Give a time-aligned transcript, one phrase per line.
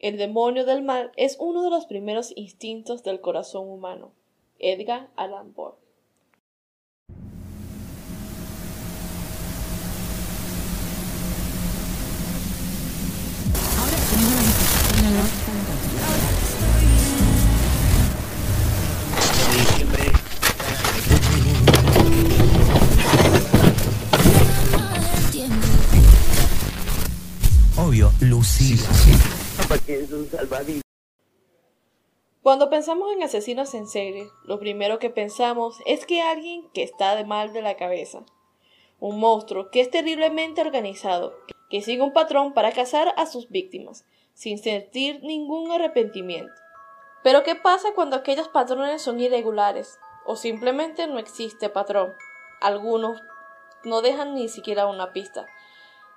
[0.00, 4.12] El demonio del mal es uno de los primeros instintos del corazón humano.
[4.58, 5.74] Edgar Allan Poe.
[27.76, 29.39] Obvio, Lucila.
[32.42, 37.14] Cuando pensamos en asesinos en serie, lo primero que pensamos es que alguien que está
[37.14, 38.24] de mal de la cabeza.
[38.98, 41.36] Un monstruo que es terriblemente organizado,
[41.68, 46.52] que sigue un patrón para cazar a sus víctimas, sin sentir ningún arrepentimiento.
[47.22, 52.12] Pero ¿qué pasa cuando aquellos patrones son irregulares o simplemente no existe patrón?
[52.60, 53.22] Algunos
[53.84, 55.46] no dejan ni siquiera una pista,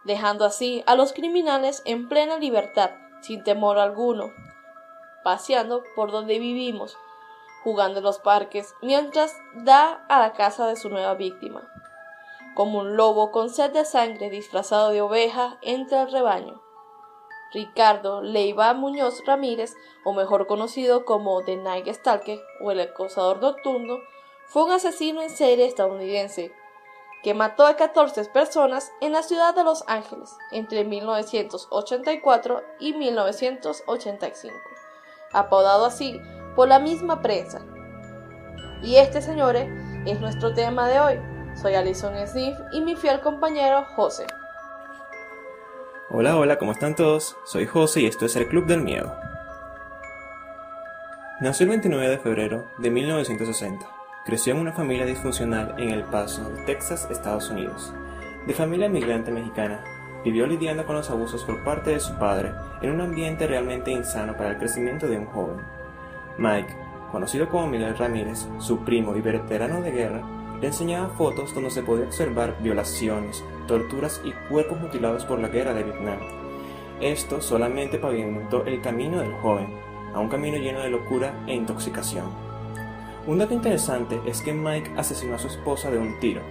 [0.06, 4.32] dejando así a los criminales en plena libertad, sin temor alguno,
[5.24, 6.98] paseando por donde vivimos,
[7.64, 11.68] jugando en los parques, mientras da a la casa de su nueva víctima,
[12.56, 16.62] como un lobo con sed de sangre disfrazado de oveja entre el rebaño.
[17.54, 24.00] Ricardo Leiva Muñoz Ramírez, o mejor conocido como The Night Stalker o el acosador nocturno,
[24.48, 26.52] fue un asesino en serie estadounidense
[27.24, 34.54] que mató a 14 personas en la ciudad de Los Ángeles entre 1984 y 1985,
[35.32, 36.20] apodado así
[36.56, 37.62] por la misma prensa.
[38.84, 39.70] Y este, señores,
[40.06, 41.20] es nuestro tema de hoy.
[41.56, 44.28] Soy Alison Smith y mi fiel compañero José.
[46.10, 47.38] Hola, hola, ¿cómo están todos?
[47.46, 49.16] Soy José y esto es el Club del Miedo.
[51.40, 53.93] Nació el 29 de febrero de 1960.
[54.26, 57.94] Creció en una familia disfuncional en El Paso, Texas, Estados Unidos.
[58.48, 59.84] De familia migrante mexicana,
[60.24, 64.38] vivió lidiando con los abusos por parte de su padre en un ambiente realmente insano
[64.38, 65.58] para el crecimiento de un joven.
[66.38, 66.74] Mike,
[67.12, 70.22] conocido como Miguel Ramírez, su primo y veterano de guerra,
[70.62, 75.74] le enseñaba fotos donde se podía observar violaciones, torturas y cuerpos mutilados por la guerra
[75.74, 76.20] de Vietnam.
[77.02, 79.68] Esto solamente pavimentó el camino del joven,
[80.14, 82.53] a un camino lleno de locura e intoxicación.
[83.26, 86.42] Un dato interesante es que Mike asesinó a su esposa de un tiro.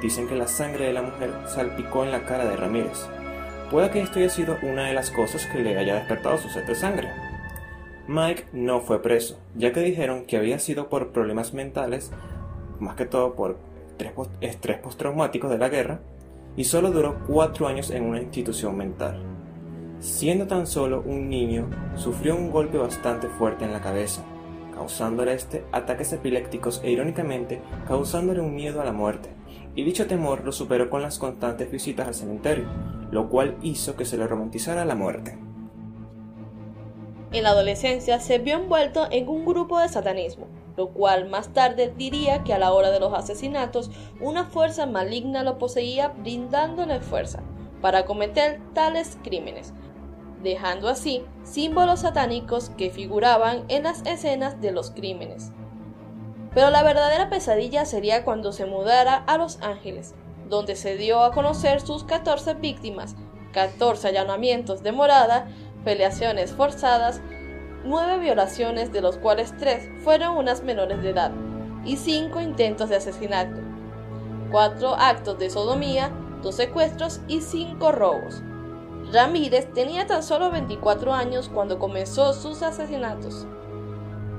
[0.00, 3.06] Dicen que la sangre de la mujer salpicó en la cara de Ramírez.
[3.70, 6.66] Puede que esto haya sido una de las cosas que le haya despertado su sed
[6.66, 7.10] de sangre.
[8.08, 12.10] Mike no fue preso, ya que dijeron que había sido por problemas mentales,
[12.80, 13.58] más que todo por
[14.40, 16.00] estrés postraumático de la guerra,
[16.56, 19.22] y solo duró cuatro años en una institución mental.
[20.00, 24.24] Siendo tan solo un niño, sufrió un golpe bastante fuerte en la cabeza,
[24.72, 29.30] causándole este ataques epilépticos e irónicamente causándole un miedo a la muerte,
[29.74, 32.66] y dicho temor lo superó con las constantes visitas al cementerio,
[33.10, 35.38] lo cual hizo que se le romantizara la muerte.
[37.32, 41.92] En la adolescencia se vio envuelto en un grupo de satanismo, lo cual más tarde
[41.96, 43.90] diría que a la hora de los asesinatos
[44.20, 47.42] una fuerza maligna lo poseía brindándole fuerza
[47.80, 49.72] para cometer tales crímenes,
[50.42, 55.52] dejando así símbolos satánicos que figuraban en las escenas de los crímenes.
[56.54, 60.14] Pero la verdadera pesadilla sería cuando se mudara a Los Ángeles,
[60.48, 63.16] donde se dio a conocer sus 14 víctimas,
[63.52, 65.48] 14 allanamientos de morada,
[65.84, 67.20] peleaciones forzadas,
[67.84, 71.32] 9 violaciones de los cuales 3 fueron unas menores de edad,
[71.84, 73.60] y 5 intentos de asesinato,
[74.50, 76.10] 4 actos de sodomía,
[76.42, 78.42] 2 secuestros y 5 robos.
[79.12, 83.46] Ramírez tenía tan solo 24 años cuando comenzó sus asesinatos.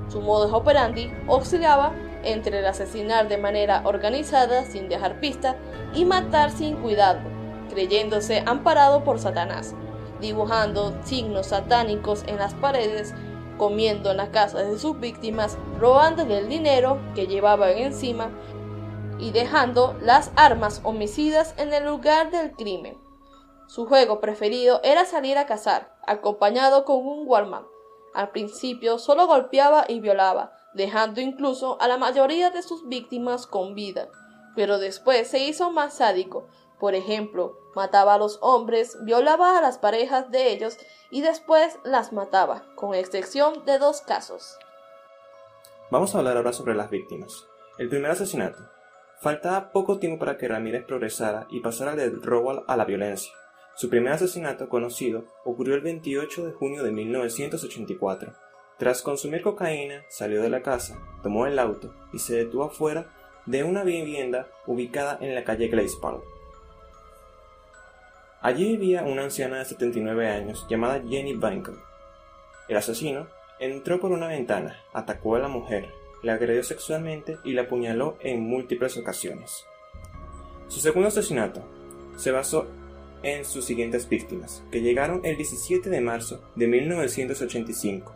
[0.09, 5.57] Su modus operandi oscilaba entre el asesinar de manera organizada sin dejar pista
[5.93, 7.19] y matar sin cuidado,
[7.69, 9.75] creyéndose amparado por Satanás,
[10.19, 13.13] dibujando signos satánicos en las paredes,
[13.59, 18.31] comiendo en las casas de sus víctimas, robándole el dinero que llevaban encima
[19.19, 22.97] y dejando las armas homicidas en el lugar del crimen.
[23.67, 27.67] Su juego preferido era salir a cazar, acompañado con un Walmart.
[28.13, 33.73] Al principio solo golpeaba y violaba, dejando incluso a la mayoría de sus víctimas con
[33.73, 34.09] vida,
[34.55, 36.47] pero después se hizo más sádico.
[36.79, 40.77] Por ejemplo, mataba a los hombres, violaba a las parejas de ellos
[41.09, 44.57] y después las mataba, con excepción de dos casos.
[45.89, 47.47] Vamos a hablar ahora sobre las víctimas.
[47.77, 48.59] El primer asesinato.
[49.21, 53.31] Faltaba poco tiempo para que Ramírez progresara y pasara del robo a la violencia.
[53.75, 58.33] Su primer asesinato conocido ocurrió el 28 de junio de 1984.
[58.77, 63.07] Tras consumir cocaína, salió de la casa, tomó el auto y se detuvo afuera
[63.45, 66.23] de una vivienda ubicada en la calle Glaze Park.
[68.41, 71.75] Allí vivía una anciana de 79 años llamada Jenny Banker.
[72.67, 73.27] El asesino
[73.59, 75.89] entró por una ventana, atacó a la mujer,
[76.21, 79.65] la agredió sexualmente y la apuñaló en múltiples ocasiones.
[80.67, 81.63] Su segundo asesinato
[82.17, 82.67] se basó
[83.23, 88.13] en sus siguientes víctimas, que llegaron el 17 de marzo de 1985.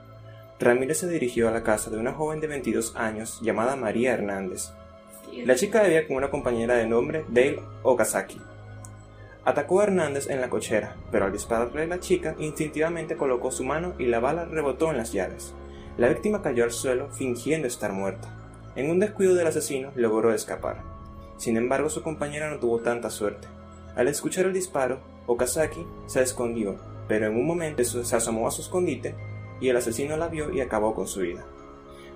[0.59, 4.71] Ramírez se dirigió a la casa de una joven de 22 años llamada María Hernández.
[5.45, 8.42] La chica vivía con una compañera de nombre Dale Okazaki.
[9.45, 13.63] Atacó a Hernández en la cochera, pero al dispararle a la chica, instintivamente colocó su
[13.63, 15.54] mano y la bala rebotó en las llaves.
[15.98, 18.27] La víctima cayó al suelo fingiendo estar muerta.
[18.75, 20.81] En un descuido del asesino logró escapar.
[21.38, 23.48] Sin embargo, su compañera no tuvo tanta suerte.
[23.97, 26.75] Al escuchar el disparo, Okazaki se escondió,
[27.07, 29.15] pero en un momento se asomó a su escondite
[29.59, 31.44] y el asesino la vio y acabó con su vida.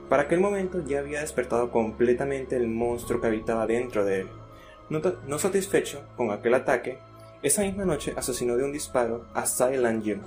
[0.08, 4.28] Para aquel momento ya había despertado completamente el monstruo que habitaba dentro de él.
[4.90, 7.00] No, satisfecho con aquel ataque,
[7.42, 10.22] esa misma noche asesinó de un disparo a Silent Jim,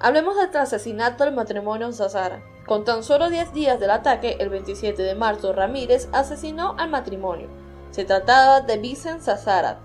[0.00, 2.40] Hablemos del asesinato del matrimonio en Sazara.
[2.66, 7.48] Con tan solo 10 días del ataque, el 27 de marzo, Ramírez asesinó al matrimonio.
[7.90, 9.80] Se trataba de Vicent Sazara,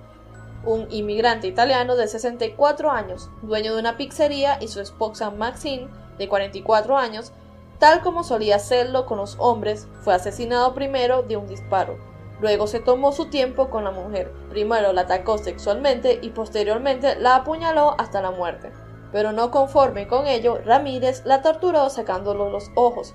[0.66, 6.28] un inmigrante italiano de 64 años, dueño de una pizzería, y su esposa Maxine, de
[6.28, 7.34] 44 años,
[7.80, 11.98] tal como solía hacerlo con los hombres, fue asesinado primero de un disparo.
[12.40, 14.32] Luego se tomó su tiempo con la mujer.
[14.50, 18.72] Primero la atacó sexualmente y posteriormente la apuñaló hasta la muerte
[19.14, 23.14] pero no conforme con ello, Ramírez la torturó sacándole los ojos.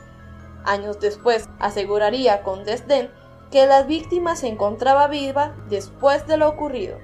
[0.64, 3.10] Años después aseguraría con desdén
[3.50, 6.98] que la víctima se encontraba viva después de lo ocurrido.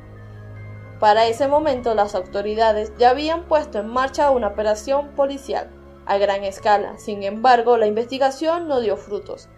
[1.00, 5.70] Para ese momento las autoridades ya habían puesto en marcha una operación policial
[6.06, 9.48] a gran escala, sin embargo la investigación no dio frutos.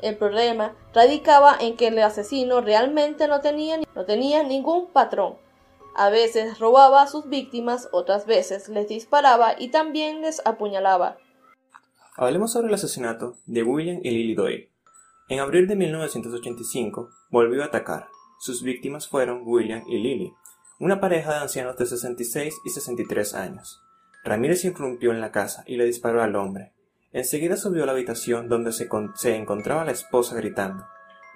[0.00, 5.36] El problema radicaba en que el asesino realmente no tenía, no tenía ningún patrón,
[5.98, 11.18] a veces robaba a sus víctimas, otras veces les disparaba y también les apuñalaba.
[12.16, 14.70] Hablemos sobre el asesinato de William y Lily Doyle.
[15.30, 18.08] En abril de 1985 volvió a atacar.
[18.38, 20.32] Sus víctimas fueron William y Lily,
[20.80, 23.82] una pareja de ancianos de 66 y 63 años.
[24.24, 26.72] Ramírez irrumpió en la casa y le disparó al hombre.
[27.12, 30.86] Enseguida subió a la habitación donde se, se encontraba la esposa gritando.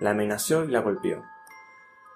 [0.00, 1.22] La amenazó y la golpeó.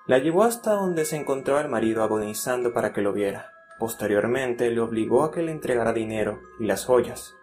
[0.06, 3.52] La llevó hasta donde se encontraba el marido agonizando para que lo viera.
[3.78, 7.35] Posteriormente le obligó a que le entregara dinero y las joyas.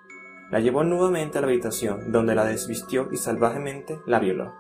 [0.54, 4.54] La llevó nuevamente a la habitación, donde la desvistió y salvajemente la violó.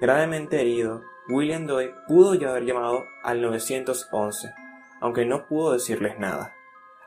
[0.00, 4.54] Gravemente herido, William Doyle pudo ya haber llamado al 911,
[5.00, 6.54] aunque no pudo decirles nada.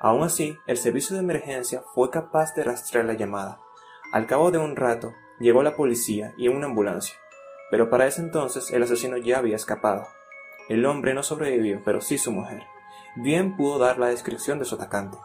[0.01, 3.61] Aún así, el servicio de emergencia fue capaz de rastrear la llamada.
[4.11, 7.15] Al cabo de un rato, llegó la policía y una ambulancia
[7.71, 10.05] pero para ese entonces el asesino ya había escapado.
[10.67, 12.63] El hombre no sobrevivió, pero sí su mujer.
[13.15, 15.17] Bien pudo dar la descripción de su atacante.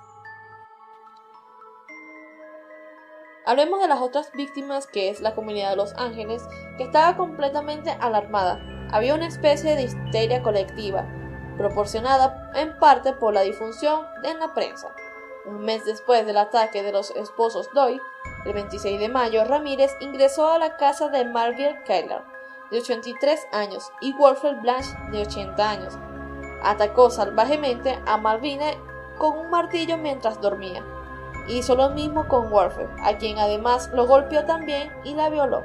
[3.48, 6.42] Hablemos de las otras víctimas, que es la comunidad de Los Ángeles,
[6.76, 8.60] que estaba completamente alarmada.
[8.90, 11.06] Había una especie de histeria colectiva,
[11.56, 14.92] proporcionada en parte por la difusión en la prensa.
[15.44, 18.02] Un mes después del ataque de los esposos Doyle,
[18.46, 22.22] el 26 de mayo, Ramírez ingresó a la casa de Margaret Keller,
[22.72, 25.96] de 83 años, y Wolfred Blanche, de 80 años.
[26.64, 28.72] Atacó salvajemente a Malvina
[29.18, 30.84] con un martillo mientras dormía.
[31.48, 35.62] Hizo lo mismo con Wolfred, a quien además lo golpeó también y la violó.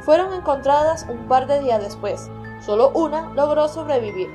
[0.00, 2.30] Fueron encontradas un par de días después.
[2.60, 4.30] Solo una logró sobrevivir.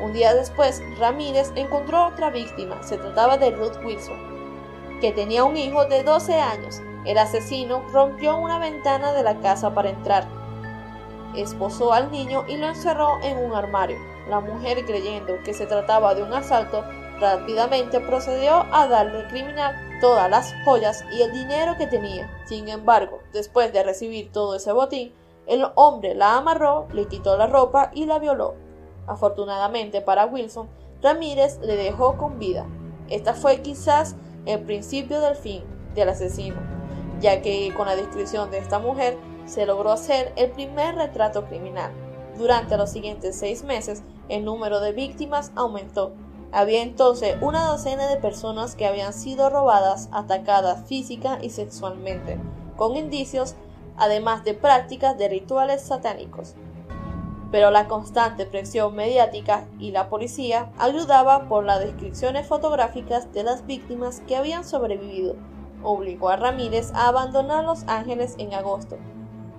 [0.00, 2.82] Un día después, Ramírez encontró otra víctima.
[2.82, 6.80] Se trataba de Ruth Wilson, que tenía un hijo de 12 años.
[7.04, 10.26] El asesino rompió una ventana de la casa para entrar
[11.34, 13.98] esposó al niño y lo encerró en un armario.
[14.28, 16.84] La mujer, creyendo que se trataba de un asalto,
[17.20, 22.30] rápidamente procedió a darle al criminal todas las joyas y el dinero que tenía.
[22.46, 25.12] Sin embargo, después de recibir todo ese botín,
[25.46, 28.54] el hombre la amarró, le quitó la ropa y la violó.
[29.06, 30.68] Afortunadamente para Wilson,
[31.02, 32.66] Ramírez le dejó con vida.
[33.08, 36.56] Esta fue quizás el principio del fin del asesino,
[37.20, 41.90] ya que con la descripción de esta mujer se logró hacer el primer retrato criminal.
[42.36, 46.12] Durante los siguientes seis meses, el número de víctimas aumentó.
[46.52, 52.38] Había entonces una docena de personas que habían sido robadas, atacadas física y sexualmente,
[52.76, 53.54] con indicios,
[53.96, 56.54] además de prácticas de rituales satánicos.
[57.50, 63.66] Pero la constante presión mediática y la policía ayudaba por las descripciones fotográficas de las
[63.66, 65.36] víctimas que habían sobrevivido.
[65.82, 68.98] Obligó a Ramírez a abandonar Los Ángeles en agosto,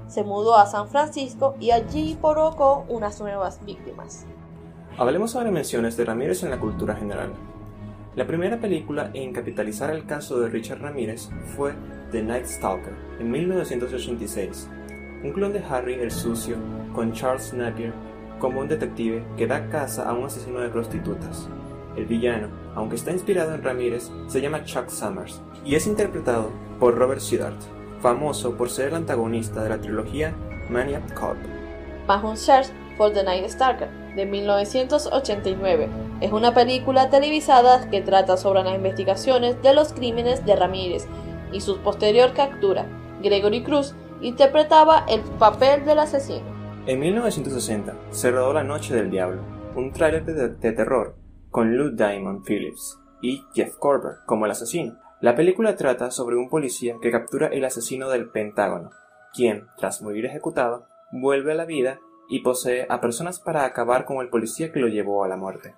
[0.09, 4.25] se mudó a San Francisco y allí provocó unas nuevas víctimas.
[4.99, 7.31] Hablemos sobre menciones de Ramírez en la cultura general.
[8.17, 11.71] La primera película en capitalizar el caso de Richard Ramírez fue
[12.11, 14.67] The Night Stalker, en 1986,
[15.23, 16.57] un clon de Harry el Sucio,
[16.93, 17.93] con Charles Napier
[18.39, 21.47] como un detective que da caza a un asesino de prostitutas.
[21.95, 26.97] El villano, aunque está inspirado en Ramírez, se llama Chuck Summers y es interpretado por
[26.97, 27.61] Robert Siddart,
[28.01, 30.35] famoso por ser el antagonista de la trilogía
[30.69, 31.37] Maniac Cop.
[32.05, 33.87] Bajo Search for the Night Stalker,
[34.19, 35.87] de 1989.
[36.19, 41.07] Es una película televisada que trata sobre las investigaciones de los crímenes de Ramírez
[41.53, 42.85] y su posterior captura.
[43.23, 46.45] Gregory Cruz interpretaba el papel del asesino.
[46.85, 49.41] En 1960 se rodó La Noche del Diablo,
[49.75, 51.15] un tráiler de, de, terror
[51.49, 54.97] con Lou Diamond Phillips y Jeff Corber como el asesino.
[55.21, 58.89] La película trata sobre un policía que captura el asesino del Pentágono,
[59.33, 61.99] quien, tras morir ejecutado, vuelve a la vida
[62.29, 65.75] y posee a personas para acabar con el policía que lo llevó a la muerte.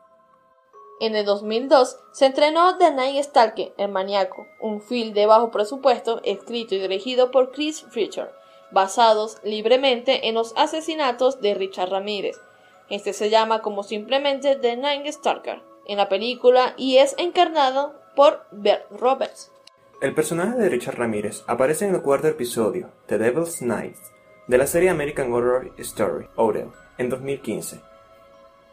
[1.00, 6.22] En el 2002 se entrenó The Night Stalker, El Maníaco, un film de bajo presupuesto
[6.24, 8.32] escrito y dirigido por Chris Richard,
[8.72, 12.40] basados libremente en los asesinatos de Richard Ramírez.
[12.90, 18.46] Este se llama como simplemente The Night Stalker en la película y es encarnado por
[18.52, 19.52] Bert Roberts.
[20.02, 23.98] El personaje de Richard Ramírez aparece en el cuarto episodio, The Devil's Night,
[24.52, 26.68] de la serie American Horror Story, Odell,
[26.98, 27.80] en 2015.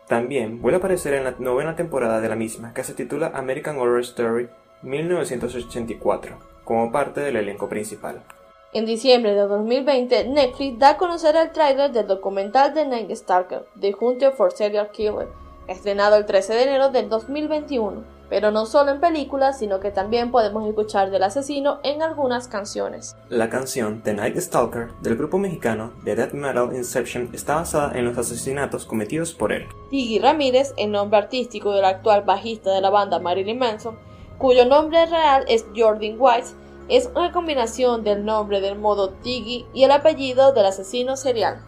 [0.08, 3.78] También vuelve a aparecer en la novena temporada de la misma, que se titula American
[3.78, 4.48] Horror Story
[4.82, 8.24] 1984, como parte del elenco principal.
[8.72, 13.64] En diciembre de 2020, Netflix da a conocer el tráiler del documental de Night Stalker,
[13.78, 15.28] The Hunter for Serial Killer,
[15.68, 20.30] estrenado el 13 de enero del 2021 pero no solo en películas, sino que también
[20.30, 23.16] podemos escuchar del asesino en algunas canciones.
[23.28, 28.04] La canción The Night Stalker del grupo mexicano The Death Metal Inception está basada en
[28.04, 29.66] los asesinatos cometidos por él.
[29.90, 33.98] Tiggy Ramírez, el nombre artístico del actual bajista de la banda Marilyn Manson,
[34.38, 36.54] cuyo nombre real es Jordan Weiss,
[36.88, 41.62] es una combinación del nombre del modo Tiggy y el apellido del asesino serial.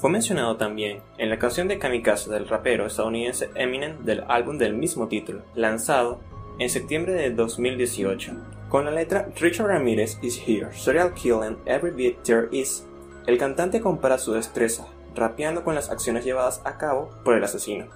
[0.00, 4.74] Fue mencionado también en la canción de Kamikaze del rapero estadounidense Eminem del álbum del
[4.74, 6.20] mismo título, lanzado
[6.60, 8.32] en septiembre de 2018.
[8.68, 12.86] Con la letra Richard Ramirez is here, serial killing every bit there is.
[13.26, 14.86] El cantante compara su destreza,
[15.16, 17.86] rapeando con las acciones llevadas a cabo por el asesino.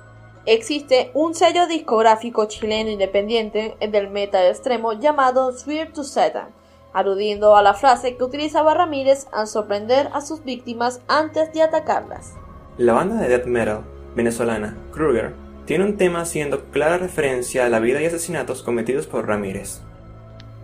[0.45, 6.49] Existe un sello discográfico chileno independiente del metal extremo llamado Swear to Satan,
[6.93, 12.35] aludiendo a la frase que utilizaba Ramírez al sorprender a sus víctimas antes de atacarlas.
[12.79, 13.85] La banda de death metal
[14.15, 15.35] venezolana Kruger
[15.65, 19.81] tiene un tema haciendo clara referencia a la vida y asesinatos cometidos por Ramírez.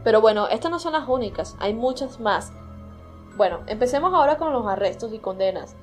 [0.04, 2.52] Pero bueno, estas no son las únicas, hay muchas más.
[3.36, 5.76] Bueno, empecemos ahora con los arrestos y condenas.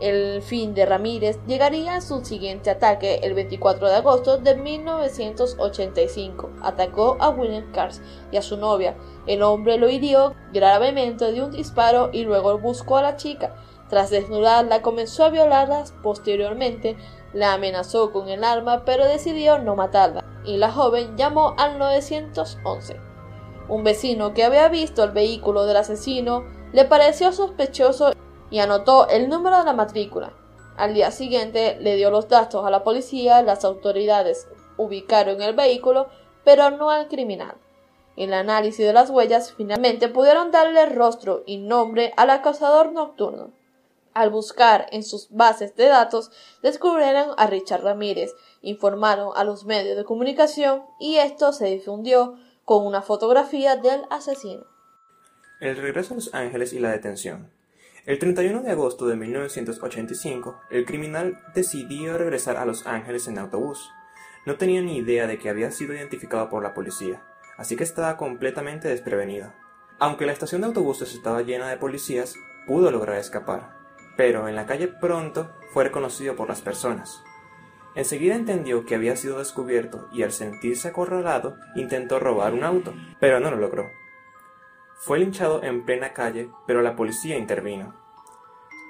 [0.00, 6.50] El fin de Ramírez llegaría a su siguiente ataque el 24 de agosto de 1985.
[6.62, 8.96] Atacó a William Cars y a su novia.
[9.26, 13.54] El hombre lo hirió gravemente de un disparo y luego buscó a la chica.
[13.88, 15.84] Tras desnudarla comenzó a violarla.
[16.02, 16.96] Posteriormente
[17.32, 22.96] la amenazó con el arma pero decidió no matarla y la joven llamó al 911.
[23.68, 28.12] Un vecino que había visto el vehículo del asesino le pareció sospechoso
[28.50, 30.32] y anotó el número de la matrícula.
[30.76, 36.08] Al día siguiente le dio los datos a la policía, las autoridades ubicaron el vehículo,
[36.44, 37.56] pero no al criminal.
[38.16, 43.50] En el análisis de las huellas finalmente pudieron darle rostro y nombre al acosador nocturno.
[44.12, 46.30] Al buscar en sus bases de datos,
[46.62, 48.32] descubrieron a Richard Ramírez,
[48.62, 54.64] informaron a los medios de comunicación y esto se difundió con una fotografía del asesino.
[55.60, 57.50] El regreso a Los Ángeles y la detención.
[58.06, 63.90] El 31 de agosto de 1985, el criminal decidió regresar a Los Ángeles en autobús.
[64.44, 67.22] No tenía ni idea de que había sido identificado por la policía,
[67.56, 69.54] así que estaba completamente desprevenido.
[69.98, 72.34] Aunque la estación de autobuses estaba llena de policías,
[72.66, 73.74] pudo lograr escapar,
[74.18, 77.22] pero en la calle pronto fue reconocido por las personas.
[77.94, 83.40] Enseguida entendió que había sido descubierto y al sentirse acorralado intentó robar un auto, pero
[83.40, 84.03] no lo logró.
[85.04, 87.94] Fue linchado en plena calle, pero la policía intervino.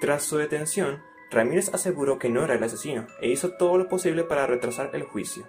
[0.00, 4.22] Tras su detención, Ramírez aseguró que no era el asesino e hizo todo lo posible
[4.22, 5.44] para retrasar el juicio.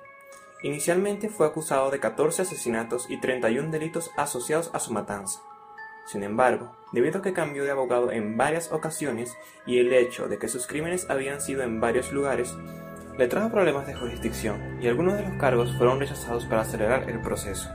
[0.63, 5.39] Inicialmente fue acusado de 14 asesinatos y 31 delitos asociados a su matanza.
[6.07, 10.39] Sin embargo, debido a que cambió de abogado en varias ocasiones y el hecho de
[10.39, 12.55] que sus crímenes habían sido en varios lugares,
[13.19, 17.21] le trajo problemas de jurisdicción y algunos de los cargos fueron rechazados para acelerar el
[17.21, 17.69] proceso.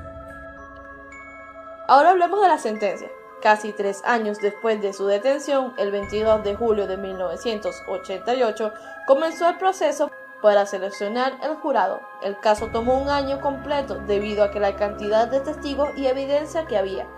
[1.90, 3.10] Ahora hablemos de la sentencia.
[3.42, 8.72] Casi tres años después de su detención, el 22 de julio de 1988,
[9.08, 10.08] comenzó el proceso
[10.40, 12.00] para seleccionar el jurado.
[12.22, 16.64] El caso tomó un año completo debido a que la cantidad de testigos y evidencia
[16.66, 17.08] que había.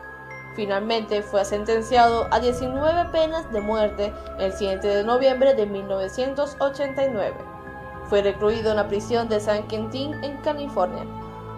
[0.57, 7.37] Finalmente fue sentenciado a 19 penas de muerte el 7 de noviembre de 1989.
[8.09, 11.05] Fue recluido en la prisión de San Quentin en California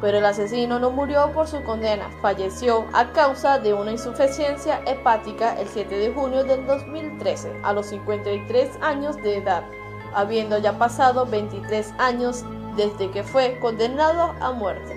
[0.04, 5.58] pero el asesino no murió por su condena, falleció a causa de una insuficiencia hepática
[5.58, 9.64] el 7 de junio del 2013, a los 53 años de edad,
[10.12, 12.44] habiendo ya pasado 23 años
[12.76, 14.94] desde que fue condenado a muerte.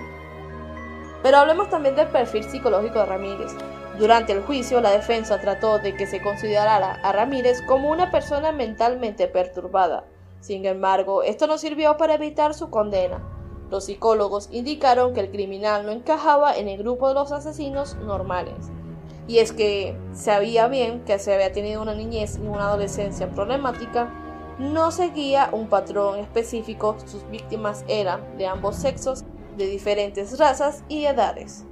[1.22, 3.52] Pero hablemos también del perfil psicológico de Ramírez.
[3.98, 8.52] Durante el juicio, la defensa trató de que se considerara a Ramírez como una persona
[8.52, 10.04] mentalmente perturbada.
[10.40, 13.22] Sin embargo, esto no sirvió para evitar su condena.
[13.70, 18.70] Los psicólogos indicaron que el criminal no encajaba en el grupo de los asesinos normales.
[19.26, 24.10] Y es que sabía bien que se había tenido una niñez y una adolescencia problemática,
[24.58, 29.24] no seguía un patrón específico, sus víctimas eran de ambos sexos,
[29.56, 31.64] de diferentes razas y edades.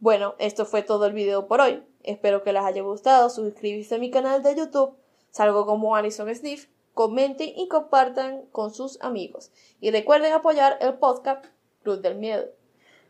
[0.00, 1.82] Bueno, esto fue todo el video por hoy.
[2.02, 3.28] Espero que les haya gustado.
[3.28, 4.96] Suscribirse a mi canal de YouTube.
[5.30, 9.50] Salgo como Alison Sniff comenten y compartan con sus amigos.
[9.80, 11.46] Y recuerden apoyar el podcast
[11.82, 12.46] Cruz del Miedo.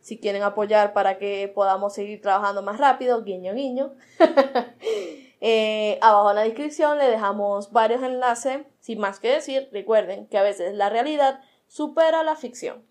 [0.00, 3.94] Si quieren apoyar para que podamos seguir trabajando más rápido, guiño guiño.
[5.42, 8.58] Eh, abajo en la descripción le dejamos varios enlaces.
[8.80, 12.84] Sin más que decir, recuerden que a veces la realidad supera la ficción.